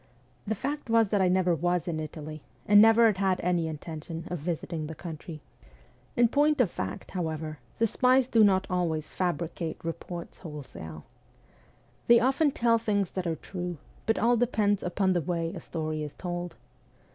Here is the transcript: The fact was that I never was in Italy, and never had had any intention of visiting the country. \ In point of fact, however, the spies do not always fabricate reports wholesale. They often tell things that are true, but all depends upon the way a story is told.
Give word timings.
The 0.47 0.55
fact 0.55 0.89
was 0.89 1.09
that 1.09 1.21
I 1.21 1.27
never 1.27 1.53
was 1.53 1.87
in 1.87 1.99
Italy, 1.99 2.41
and 2.65 2.81
never 2.81 3.05
had 3.05 3.17
had 3.17 3.39
any 3.43 3.67
intention 3.67 4.27
of 4.31 4.39
visiting 4.39 4.87
the 4.87 4.95
country. 4.95 5.41
\ 5.77 6.15
In 6.17 6.27
point 6.27 6.59
of 6.59 6.71
fact, 6.71 7.11
however, 7.11 7.59
the 7.77 7.85
spies 7.85 8.27
do 8.27 8.43
not 8.43 8.65
always 8.67 9.09
fabricate 9.09 9.77
reports 9.85 10.39
wholesale. 10.39 11.05
They 12.07 12.19
often 12.19 12.49
tell 12.49 12.79
things 12.79 13.11
that 13.11 13.27
are 13.27 13.35
true, 13.35 13.77
but 14.07 14.17
all 14.17 14.37
depends 14.37 14.81
upon 14.81 15.13
the 15.13 15.21
way 15.21 15.53
a 15.53 15.61
story 15.61 16.01
is 16.01 16.15
told. 16.15 16.55